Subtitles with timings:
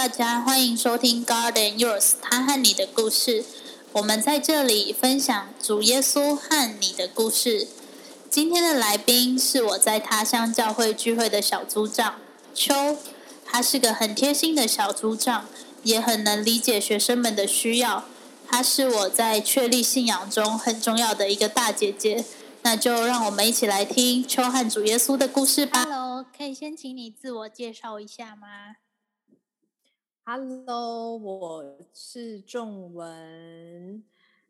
[0.00, 3.44] 大家，欢迎收听 God and Yours，他和你的故事。
[3.92, 7.68] 我们在这里分享主耶稣和你的故事。
[8.30, 12.14] 今天的来宾是我在他乡教会聚会的小组长
[12.54, 12.96] 秋，
[13.44, 15.44] 他是个很贴心的小组长，
[15.82, 18.04] 也很能理解学生们的需要。
[18.48, 22.24] 他是我在确立信仰中很重要的一个大姐姐。
[22.62, 25.84] 那就让我们一起来听秋和主耶稣的故事吧。
[25.84, 28.48] Hello，可以先请你自我介绍一下吗
[30.24, 34.04] ？Hello，我是仲文。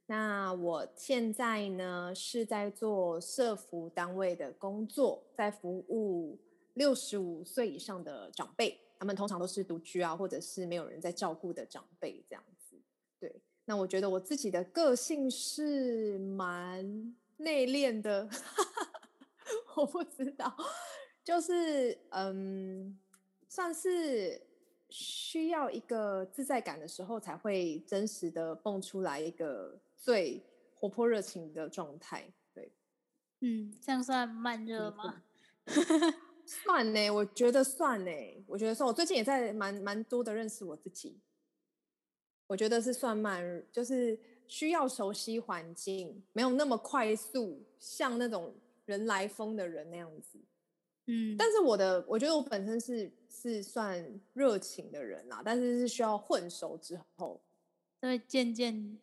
[0.07, 6.39] 那我现在呢是在做社服单位的工作，在服务
[6.75, 8.79] 六十五岁以上的长辈。
[8.99, 12.77] 他们通常都是独居啊，或者是没有人在照顾的长辈这样子。
[13.19, 18.29] 对，那我觉得我自己的个性是蛮内敛的，
[19.77, 20.55] 我不知道，
[21.25, 22.99] 就是嗯，
[23.49, 24.50] 算是。
[24.91, 30.43] 需要一个自在感的时候，才会真实的蹦出来一个最
[30.75, 32.33] 活泼热情的状态。
[32.53, 32.73] 对，
[33.41, 35.23] 嗯，这样算慢热吗？
[36.45, 38.11] 算呢，我觉得算呢。
[38.47, 38.87] 我觉得算。
[38.87, 41.21] 我最近也在蛮蛮多的认识我自己。
[42.49, 48.53] 我觉得是算慢，就是需要熟悉环境，没有那么快速，像那种
[48.87, 50.41] 人来疯的人那样子。
[51.07, 57.41] 嗯，但是我的，我觉得我本身是是算热情的人啦，但是是需要混熟之后，
[58.03, 58.99] 会渐渐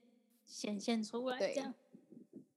[0.46, 1.40] 显现出来。
[1.40, 1.74] 对，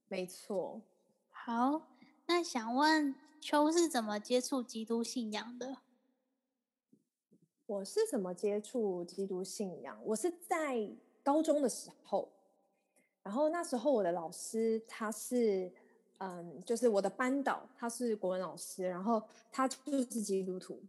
[0.07, 0.81] 没错。
[1.29, 1.87] 好，
[2.27, 5.77] 那想问秋是怎么接触基督信仰的？
[7.65, 9.97] 我是怎么接触基督信仰？
[10.03, 10.91] 我是在
[11.23, 12.29] 高中的时候，
[13.23, 15.71] 然后那时候我的老师他是。
[16.23, 19.19] 嗯，就是我的班导，他是国文老师，然后
[19.51, 20.79] 他就是基督徒，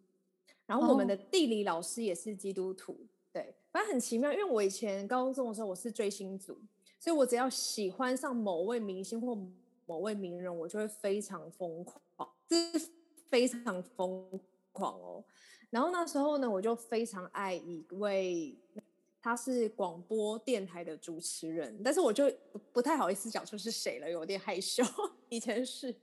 [0.72, 2.96] 然后我们的地理老师也是基督徒，
[3.30, 6.58] 对，反正很奇妙，因为我以前高中的时候我是追星族，
[6.98, 9.36] 所以我只要喜欢上某位明星或
[9.84, 12.00] 某位名人，我就会非常疯狂，
[12.48, 12.88] 就是
[13.28, 14.40] 非常疯
[14.72, 15.22] 狂哦。
[15.68, 18.56] 然后那时候呢，我就非常爱一位。
[19.24, 24.82] 他是广播电台的主持人，但是我就不不太好意思讲出是谁了，有点害羞。
[25.30, 25.94] 以前是，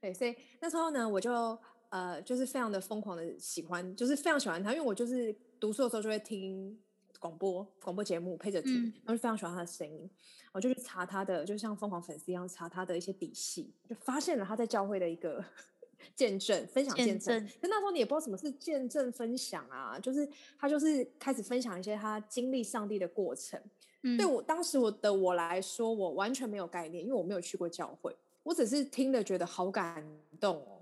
[0.00, 1.58] 对，所以那时候呢，我就
[1.92, 6.76] 呃，就是非常的疯狂的喜欢，就是非常喜欢他，因为我就是读书的时候就会听
[7.20, 10.10] 广播广播节目配着听，然后就非常喜欢他的声音，
[10.52, 15.44] 我就去查他的，就像疯狂粉丝一样查他的一些底细，就发现了他在教会的一个。
[16.16, 20.28] 见证分享见证，那那时候你也不知道什么是见证分享啊，就是
[20.58, 23.60] 他就是开始分享一些他经历上帝的过程。
[24.02, 30.04] 嗯对我当时我的我来说，我完全没有概念，因为我没有去过教会，我只是听了觉得好感
[30.40, 30.81] 动哦，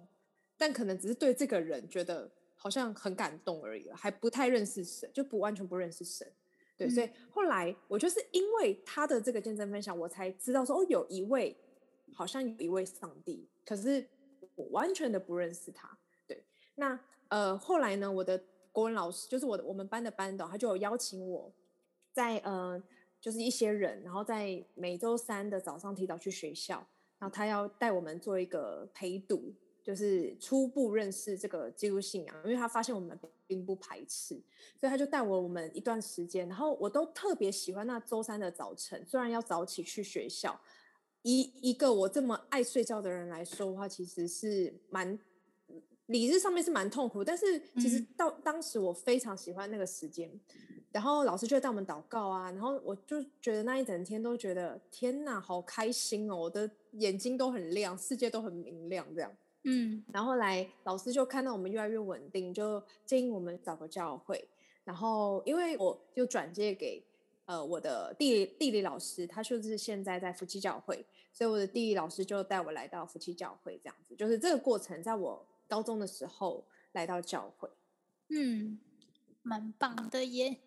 [0.61, 6.31] 但可能只是对这个人觉得好像很感动而已，还不太认识神，就不完全不认识神。
[6.77, 11.57] 对，所以后来我就是因为他的这个见证分享，我才知道说哦，有一位
[12.13, 14.07] 好像有一位上帝，可是。
[14.57, 16.45] 我完全的不认识他，对。
[16.75, 16.99] 那
[17.29, 18.39] 呃，后来呢，我的
[18.73, 21.51] 国文老师就是我的我们班的班导，他就有邀请我，
[22.13, 22.83] 在呃，
[23.23, 26.87] 就是一些人，然后在每周三的早上提早去学校，
[27.19, 29.55] 然后他要带我们做一个陪读，
[29.91, 34.41] 就是初步认识这个基督信仰，因为他发现我们并不排斥，
[34.79, 40.61] 所以他就带我我们一段时间，然后我都特别喜欢那周三的早晨，虽然要早起去学校。
[41.23, 45.19] 一一个我这么爱睡觉的人来说的话，其实是蛮
[46.07, 50.31] 理智上面是蛮痛苦，但是其实到当时我非常喜欢那个时间，
[50.91, 59.31] 然后老师就会带我们祷告啊，然后我就觉得那一整天都觉得天哪，好开心哦，我的眼睛都很亮，世界都很明亮这样。
[59.65, 64.49] 嗯，然后来老师就看到我们越来越稳定，就建议我们找个教会，
[64.85, 67.03] 然后因为我就转借给。
[67.47, 77.69] 呃，我的地理地理老师，他就是现在在夫妻教会，所以我的地理老师就带我来到夫妻教会，这样子，就是这个过程，在我高中的时候来到教会，
[78.29, 78.79] 嗯，
[79.43, 80.59] 蛮棒的耶。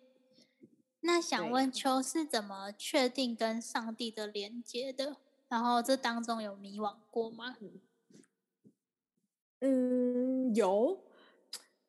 [1.00, 5.16] 那想问秋是怎么确定跟上帝的连接的？
[5.48, 7.56] 然后这当中有迷惘过吗？
[7.60, 7.80] 嗯，
[10.54, 11.02] 有。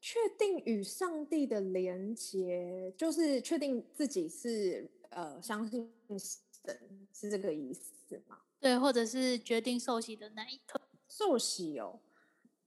[0.08, 8.38] 确定与上帝的连接，就是确定自己是呃相信神，是这个意思吗？
[8.60, 10.80] 对，或者是决定受洗的那一刻。
[11.10, 12.00] 受洗哦，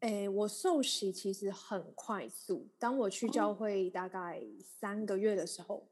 [0.01, 2.67] 哎，我受洗其实很快速。
[2.77, 4.43] 当我去教会大概
[4.81, 5.87] 三个月的时候，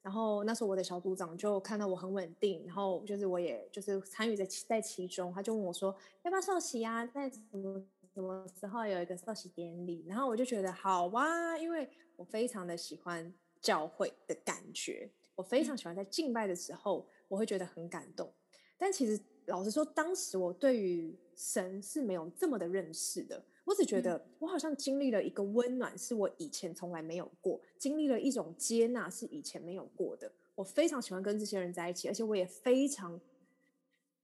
[0.00, 7.04] 然后那时候我的小组长就看到我很稳定，然后就是我也就是参与在在其中，他就问我说要不要受洗啊？
[7.04, 7.84] 在什么？
[8.14, 10.04] 什么时候有一个受洗典礼？
[10.06, 15.10] 然后我就觉得好哇，因为我非常的喜欢教会的感觉。
[15.34, 18.32] 我非常喜欢在敬拜的时候，我会觉得很感动。
[18.78, 23.44] 但其实老实说，当时我对于神是没有这么的认识的。
[23.64, 30.30] 我只觉得我好像经历了一个温暖，是我以前从来没有过；经历了一种接纳，是以前没有过的。
[30.54, 33.20] 我非常喜欢跟这些人在一起，而且我也非常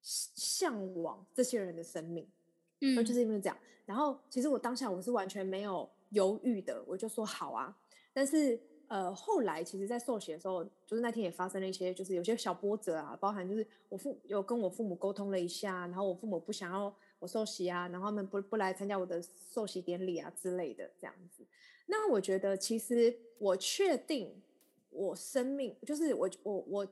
[0.02, 2.30] 向往这些人的生命。
[2.80, 3.56] 嗯，就是因为这样。
[3.86, 7.76] 然后，其实我当下我是完全没有犹豫的，我就说好啊。
[8.12, 19.22] 但是，呃，后来其实，在受洗的时候，就是那天也发生了一些，就是有些小波折啊，包含就是我父有跟我父母沟通了一下，然后我父母不想要我受洗啊，然后他们不不来参加我的
[19.52, 21.44] 受洗典礼啊之类的这样子。
[21.86, 24.40] 那我觉得，其实我确定
[24.90, 26.86] 我生命就是我我我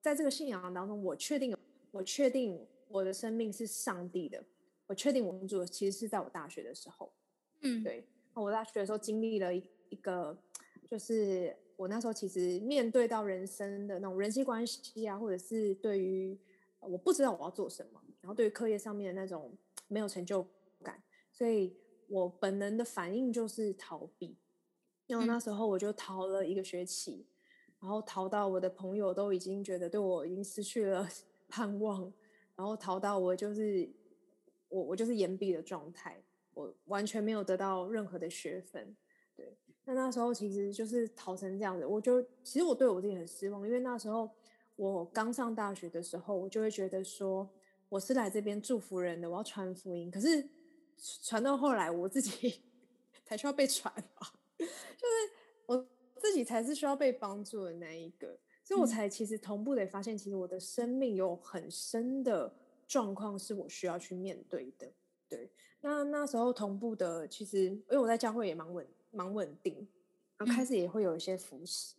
[0.00, 1.56] 在这个信仰当中，我确定
[1.90, 4.44] 我确定我的生命是上帝的。
[4.88, 7.12] 我确定我工作其实是在我大学的时候，
[7.62, 10.36] 嗯，对，我大学的时候经历了一一个，
[10.86, 16.38] 就是我那时候其实面对到人生的那种人际关系啊，或者是对于
[16.78, 19.56] 我不知道我要做什么，然后对于课业上面的那种
[19.88, 20.46] 没有成就
[20.84, 21.02] 感，
[21.32, 21.76] 所以
[22.08, 24.36] 我本能的反应就是逃避，
[25.06, 27.26] 因为那时候我就逃了一个学期，
[27.80, 31.08] 然后逃到我的朋友都已经觉得对我已经失去了
[31.48, 32.12] 盼望，
[32.54, 33.90] 然后逃到我就是。
[34.68, 36.20] 我我就是延毕的状态，
[36.54, 38.96] 我完全没有得到任何的学分，
[39.34, 39.56] 对。
[39.84, 44.28] 那那时候其实就是逃成这样子，我就其实我对我自己很失望，因为那时候
[44.74, 47.48] 我刚上大学的时候，我就会觉得说
[47.88, 50.10] 我是来这边祝福人的，我要传福音。
[50.10, 50.48] 可是
[51.22, 52.62] 传到后来，我自己
[53.24, 55.12] 才需要被传吧，就是
[55.66, 55.86] 我
[56.16, 62.52] 自己才是需要被帮助的那一个，所以我才其实同步的发现，其实我的生命有很深的。
[62.86, 64.92] 状况是我需要去面对的，
[65.28, 65.50] 对。
[65.80, 69.86] 那那时候同步的，其实因为我在教会也蛮稳、蛮稳定，
[70.36, 71.94] 然后开始也会有一些服侍。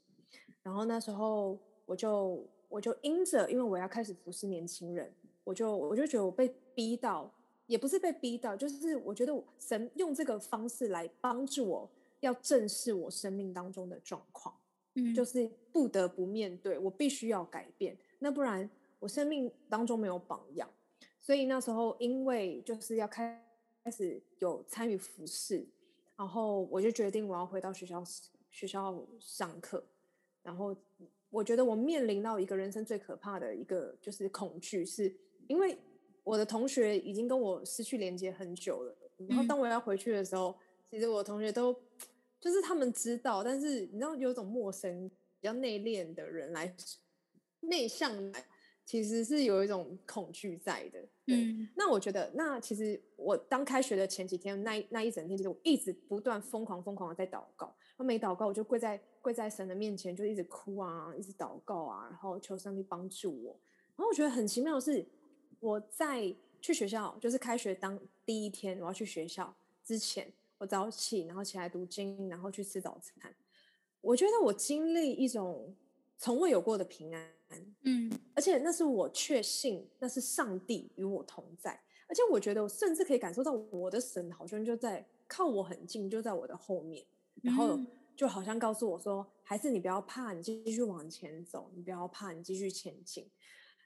[0.61, 5.13] 然后那时候我就我就因着，因为我要开始服侍年轻人，
[5.45, 7.31] 我就我就觉得我被逼到，
[7.65, 11.89] 也不是被逼到，就是我觉得神用这个方式来帮助我，
[12.19, 14.53] 要正视我生命当中的状况，
[14.95, 18.69] 嗯，就是不得不面对，我必须要改变，那不然
[18.99, 20.69] 我生命当中没有榜样。
[21.27, 23.37] 所以那时候，因为就是要开
[23.83, 25.67] 开始有参与服饰，
[26.15, 28.01] 然后我就决定我要回到学校
[28.49, 29.85] 学校上课。
[30.41, 30.73] 然后
[31.29, 35.13] 我觉得我面临到一个人生最可怕的一个就是恐惧，是
[35.49, 35.77] 因为
[36.23, 38.97] 我的同学已经跟我失去连接很久了。
[39.27, 40.57] 然后当我要回去的时候，
[40.89, 41.73] 其实我同学都
[42.39, 45.09] 就是他们知道，但是你知道有种陌生、
[45.41, 46.73] 比较内敛的人来
[47.59, 48.45] 内向来。
[48.87, 63.59] 其实是有一种恐惧在的，嗯，那我觉得，那其实我当开学的前几天，那那一整天，其实我一直不断疯狂疯狂的在祷告，我每祷告我就跪在跪在神的面前，就一直哭啊，一直祷告啊，然后求上帝帮助我。
[63.97, 65.05] 然后我觉得很奇妙的是，
[65.59, 69.53] 我在去学校，就是开学当第一天，我要去学校
[69.83, 73.35] 之前，我早起，然后起来读经，然后去吃早餐。
[73.99, 75.75] 我觉得我经历一种
[76.17, 77.33] 从未有过的平安。
[77.83, 81.71] 嗯，而且那是我确信，那是上帝与我同在，
[82.09, 87.05] 而且我觉得我甚至可以感受到我的神好像就在靠我很近，就在我的后面，
[87.41, 87.79] 然后
[88.17, 93.25] 就好像告诉我说：“还是你不要怕，你继续往前走，你不要怕，你继续前进。”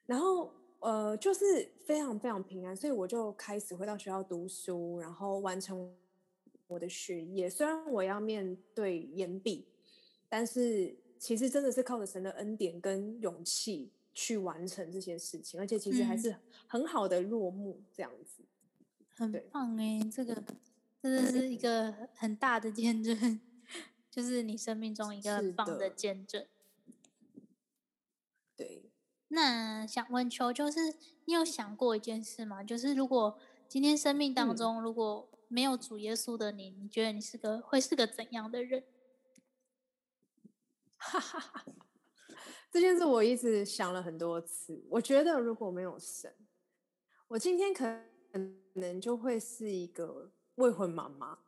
[0.08, 5.96] 然后呃，就是非常非常平安，所以我就开始回到学校读书，然后完成
[6.66, 7.48] 我的学业。
[7.48, 9.68] 虽然我要面对延毕，
[10.28, 10.98] 但是。
[11.22, 16.36] 其实真的是靠着神的恩典跟勇气去完成这些事情，而且其实还是
[16.66, 18.42] 很好的落幕，这样子，
[19.14, 20.44] 很棒哎，这个
[21.00, 23.40] 真的是一个很大的见证，
[24.10, 26.44] 就是你生命中一个很棒的见证。
[28.58, 28.90] 对，
[29.28, 32.64] 那想问秋，就是你有想过一件事吗？
[32.64, 33.38] 就是如果
[33.68, 38.84] 今天生命当中如果没有主耶稣的你，你觉得你是个会是个怎样的人？
[41.04, 41.66] 哈哈哈，
[42.72, 44.86] 这件事我一直想了很多次。
[44.88, 46.32] 我觉得如果没有神，
[47.28, 47.84] 我今天可
[48.74, 51.40] 能就会是一个未婚妈妈。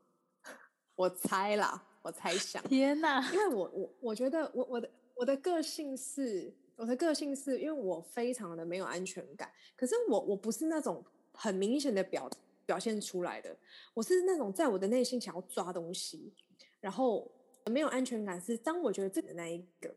[0.95, 2.63] 我猜啦，我猜想。
[2.67, 3.31] 天哪！
[3.31, 9.51] 因为我我我觉得我我的我的个性是，我的个性是因为我非常的没有安全感。
[9.75, 12.27] 可是我我不是那种很明显的表
[12.65, 13.55] 表现出来的，
[13.93, 16.33] 我是那种在我的内心想要抓东西，
[16.81, 17.31] 然后。
[17.65, 19.95] 没有安全感是当我觉得这个那一个，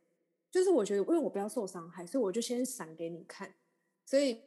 [0.51, 3.53] 就是我觉得因为我不要受伤害，所以我就先闪给你看。
[4.05, 4.41] 所以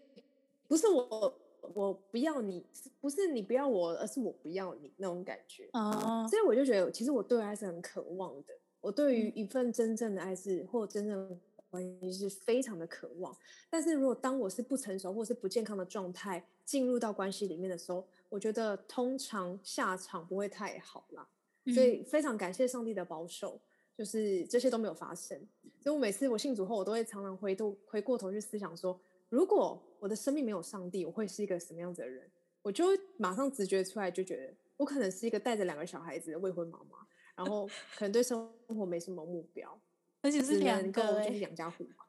[0.67, 1.39] 不是我
[1.73, 2.65] 我不要你，
[3.01, 5.69] 不是你不要我，而是我不要你那种感觉。
[5.73, 6.25] 哦。
[6.29, 8.53] 所以我就觉得，其实我对爱是很渴望的。
[8.81, 13.35] 我对于一份真正的爱是或真正关系是非常的渴望。
[13.69, 21.27] 但是如果当我是不成熟或是不健康的状态进入到关系里面的时候，我觉得通常下场不会太好啦。
[21.73, 23.59] 所以非常感谢上帝的保守，
[23.95, 25.38] 就是这些都没有发生。
[25.81, 28.99] 所以我每次我信主后，我都会常常回头回过头去思想说，
[29.29, 32.29] 如果我的生命没有上帝，我会是一个什么样子的人？
[32.61, 32.85] 我就
[33.17, 36.97] 马上直觉出来，就觉得我可能是一个带着两个小孩子的未婚妈妈，
[37.35, 39.79] 然后可能对生活没什么目标，
[40.21, 42.05] 而且是两个，就是养家糊口。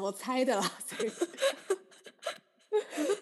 [0.00, 0.78] 我猜的啦，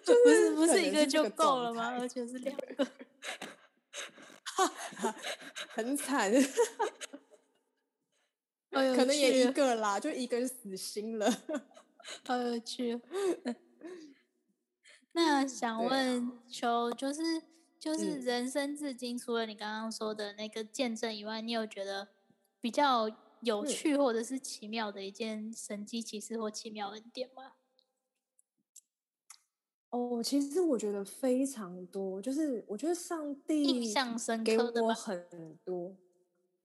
[0.03, 1.97] 就不是不是一个就够了吗？
[1.99, 2.87] 而且是两个。
[5.77, 6.33] 很惨，
[8.73, 11.31] 可能也一个啦，就一个人死心了，
[12.25, 12.99] 好有趣。
[15.13, 17.21] 那想问秋，就是
[17.79, 22.09] 就是人生至今，除了你刚刚说的那个见证以外，你有觉得
[22.59, 27.53] 比较有趣或者是奇妙的一件神迹奇事或奇妙恩典吗？
[29.91, 35.97] 哦，其实我觉得非常多，就是我觉得上帝印象深刻的很多，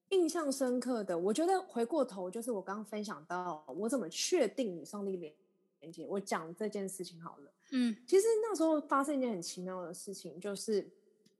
[0.09, 1.17] 印象深刻的。
[1.17, 5.33] 我觉得回过头，就是我刚刚分享到，我怎么确定与上帝连
[5.79, 6.05] 连接。
[6.07, 10.91] 我讲这件事情好了，嗯，其实那时候发生一件很奇妙的事情，就是，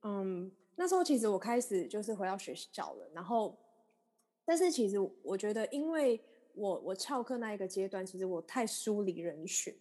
[0.03, 3.57] 嗯，那时候其实我开始就是回到学校了，然后，
[4.45, 6.23] 但是其实我觉得，因为
[6.53, 9.75] 我我翘课那一个阶段，其实我太疏离人群。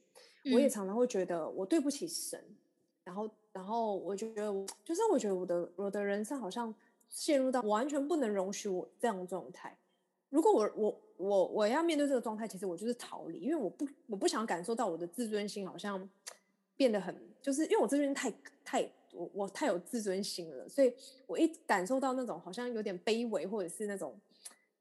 [0.52, 2.42] 我也常常会觉得我对不起神，
[3.04, 4.52] 然后，然后我觉得，
[4.84, 6.74] 就是我觉得我的我的人生好像
[7.08, 9.76] 陷入到完全不能容许我这样的状态。
[10.28, 16.08] 如果我我我我要面对这个状态，其实我就是逃离，因为我不我不想感受到我的自尊心好像
[16.76, 18.32] 变得很，就是因为我自尊心太
[18.64, 20.92] 太我我太有自尊心了，所以
[21.26, 24.18] 我一感受到那种好像有点卑微或者是那种。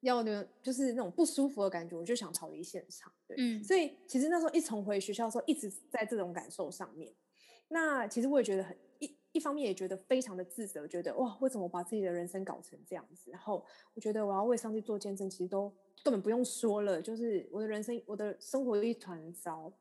[0.02, 3.12] 要那就是那种不舒服的感觉，我就想逃离现场。
[3.28, 7.14] 对，嗯，所以其实那时候一重回学校的时候，一直在这种感受上面。
[7.68, 13.30] 那其实我也觉得很一一方面也觉得非常的自责，觉得哇，为什么我把自己的人生搞成这样子？
[13.30, 15.70] 然后我觉得我要为上帝做见证，其实都
[16.04, 19.72] 根本不用说了，就是我的人生，我的生活一团糟。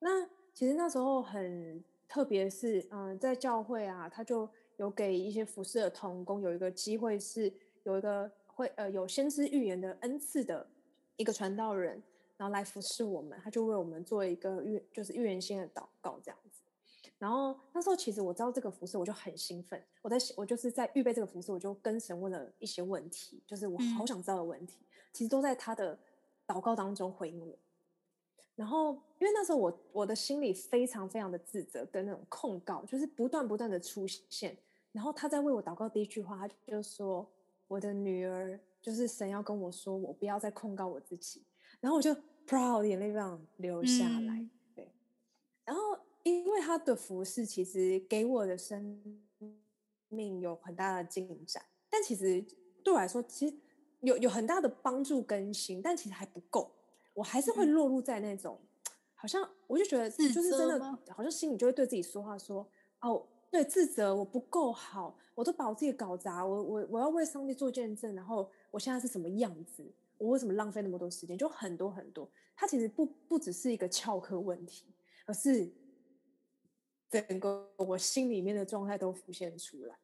[0.00, 7.52] 那其实那时候很特别，是嗯，在教会啊，他就有给一些服侍的童工有一个机会，是
[7.84, 8.30] 有一个。
[8.60, 10.66] 会呃有先知预言的恩赐的
[11.16, 12.02] 一个传道人，
[12.36, 16.60] 然后来服侍我们，他就为我们做一个预就是预言性的祷告这样子。
[17.18, 19.82] 然后那时候其实我知道这个服侍，我就很兴奋。
[20.02, 24.76] 我在我就是在预备这个服侍，我就跟神问了一些问题，就是我好想知道的问题，
[25.14, 25.98] 其实都在他的
[26.46, 27.58] 祷告当中回应我。
[28.56, 34.54] 然后因为那时候我我的心里非常非常的自责跟那种控告，就是不断不断的出现。
[34.92, 37.26] 然后他在为我祷告第一句话，他就说。
[37.70, 41.44] 我的女儿就是神要跟我说，我不要再控告我自己，
[41.78, 42.12] 然后我就
[42.44, 44.44] proud 眼泪这样流下来。
[44.74, 44.90] 对，
[45.64, 49.00] 然后因为他的服饰其实给我的生
[50.08, 52.44] 命有很大的进展，但其实
[52.82, 53.56] 对我来说，其实
[54.00, 56.72] 有有很大的帮助更新，但其实还不够，
[57.14, 58.58] 我还是会落入在那种
[59.14, 62.68] 好像我就觉得就是真的，好像心里就会对自己说话说
[63.02, 63.28] 哦。
[63.50, 69.84] 对自责，我不够好，我都把我自己搞砸，我我我要为上帝做见证，然后我现在是什么样子？
[70.18, 71.36] 我为什么浪费那么多时间？
[71.36, 74.86] 就很多很多，它其实不不只是一个翘课问题，
[75.26, 75.68] 而是
[77.10, 79.98] 整个我心里面的状态都浮现出来。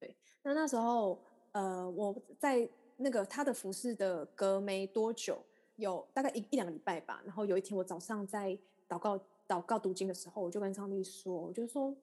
[0.00, 5.40] 对，那那时候，呃，我在那个他的服饰的隔没多久，
[5.76, 7.22] 有大概一一两个礼拜吧。
[7.24, 11.94] 然后有一天我早上在祷告祷告读经的时候，我就跟上帝说，我就说。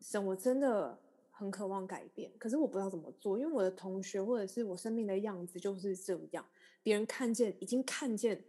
[0.00, 0.98] 神，我真的
[1.30, 6.44] 很渴望改变，可是我不知道怎么做，因为我的同学或者是我生命的样子就是这样，
[6.82, 8.42] 别人看见已经看见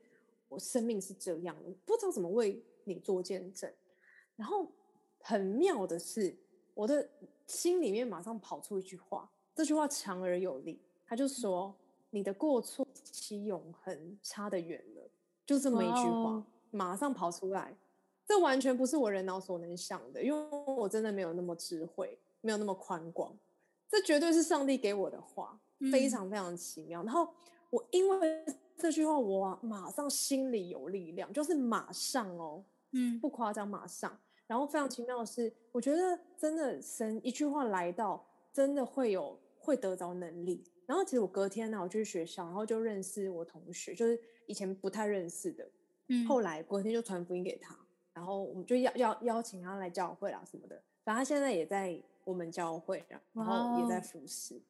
[0.48, 3.72] 我生命是这样我，不知道怎么为你做见证。
[4.36, 4.72] 然后
[5.20, 6.36] 很妙的是，
[6.74, 7.08] 我的
[7.48, 11.76] 心里面马上跑出一句话，这句话强而有力，他就说
[12.10, 15.10] ：“你的过错其永恒差得远了。”
[15.46, 17.76] 就这么一句话，马上跑出来。
[18.32, 23.38] 这完全不是我人脑所能想的，因为我真的没有那么智慧，没有那么宽广。
[23.90, 25.60] 这绝对是上帝给我的话，
[25.92, 27.04] 非常非常奇妙。
[27.04, 27.28] 然后
[27.70, 28.46] 我因为
[28.78, 34.18] 这句话，我马上心里有力量，就是马上哦，嗯，不夸张，马上。
[34.48, 40.64] 然后非常奇妙的是，我觉得真的神一句话来到，真的会有会得着能力。
[40.86, 45.70] 然后其实我隔天呢，我去学校，然后就认识我同学，就是以前不太认识的，
[46.08, 47.78] 嗯，后来隔天就传福音给他。
[48.22, 54.62] 然后我们就邀邀邀请他来教会啦什么的，反正他现在也在我们教会，然后也在服侍。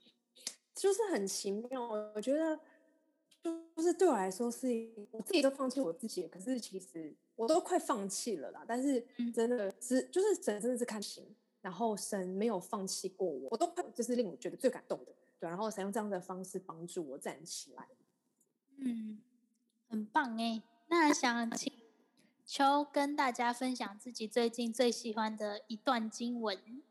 [0.73, 1.85] 就是很奇妙。
[2.15, 2.57] 我觉得
[3.43, 8.63] 就是对我来说是，我自己都放弃我自己，可是其实我都快放弃了啦。
[8.65, 11.27] 但是真的是，就是神真的是看心，
[11.59, 15.11] 然后神没有放弃过我，我都快，就是令我觉得最感动的。
[15.37, 17.85] 对，然后神用这样的方式帮助我站起来。
[18.77, 19.19] 嗯，
[19.89, 20.61] 很棒哎。
[20.87, 21.70] 那想请
[22.45, 26.83] 秋跟大家分享自己最近最喜欢的一段经文。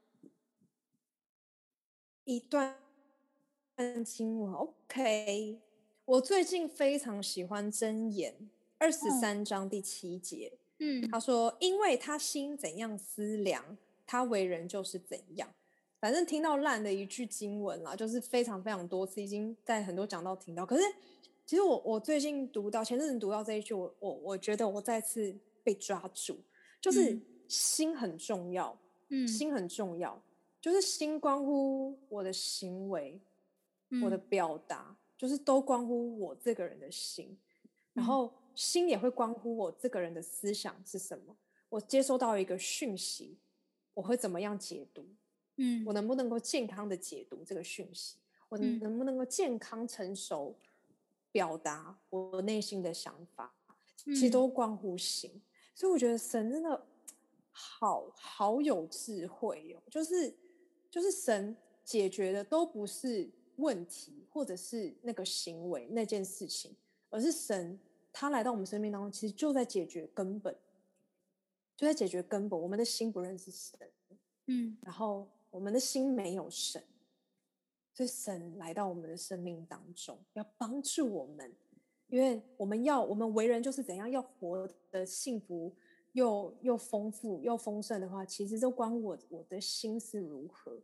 [2.24, 2.76] 一段
[4.04, 5.60] 经文，OK。
[6.04, 10.58] 我最近非常喜欢箴言二十三章第七节。
[10.78, 13.76] 嗯，他说：“因为他心怎样思量，
[14.06, 15.52] 他为人就是怎样。”
[16.00, 20.64] 反正听到烂的一句经文啦，就是非常非常多次，已经在很多讲到听到。
[20.64, 20.82] 可是，
[21.50, 26.38] 其实我我最近读到前阵子读到这一句，我我我觉得我再次被抓住，
[26.80, 28.78] 就是心很重要，
[29.08, 30.22] 嗯，心很重要。
[30.60, 33.20] 就是心关乎我的行为，
[34.00, 37.36] 我的表达，就是都关乎我这个人的心，
[37.94, 41.36] 然后心也会关乎我这个人的思想是什么。
[41.68, 43.36] 我接收到一个讯息，
[43.92, 45.04] 我会怎么样解读？
[45.56, 48.18] 嗯，我能不能够健康的解读这个讯息？
[48.48, 50.56] 我能不能够健康成熟
[51.32, 53.54] 表达我内心的想法？
[54.04, 55.42] 其实都关乎心，
[55.74, 56.86] 所以我觉得神真的
[57.50, 60.34] 好好有智慧哦，就是。
[60.92, 66.74] 就是神解决的都不是问题，或者是那个行为那件事情，
[67.10, 67.78] 而是神
[68.12, 70.52] 他来到我们生命当中，其实就在解决根本，
[71.76, 72.60] 就在解决根本。
[72.60, 73.78] 我们的心不认识神，
[74.46, 76.82] 嗯，然后我们的心没有神，
[77.92, 81.52] 所以神来到我们的生命当中，要帮助我们，
[82.08, 85.74] 因为我们要我们为人就是怎样，要活得幸福。
[86.12, 90.76] 又又丰富又丰盛的话，其实都关我我的心是如何，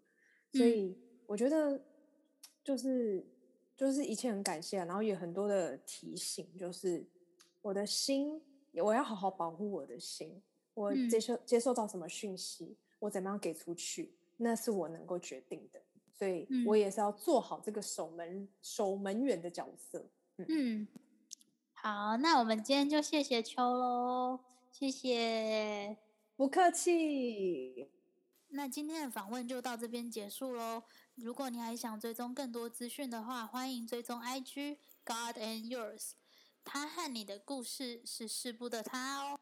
[0.52, 0.96] 所以
[1.26, 1.82] 我觉得
[2.62, 3.26] 就是
[3.76, 7.04] 就是一切很感谢，然后也很多的提醒，就是
[7.60, 8.40] 我的心，
[8.75, 10.40] 我要好好保护我的心，
[10.75, 15.82] 我接受接受到什么讯息，我怎么样给出去，那是我能够决定的，
[16.19, 20.09] 所以我也是要做好这个守门守门员的角色。
[20.49, 20.87] 嗯，
[21.73, 24.41] 好，那我们今天就谢谢秋喽。
[24.73, 25.97] 谢谢，
[26.37, 27.89] 不客气。
[28.49, 30.83] 那今天的访问就到这边结束喽。
[31.17, 36.13] 如果你还想追踪更多资讯的话，欢迎追踪 IG God and Yours。
[36.65, 39.41] 他和你的故事是事部的他哦。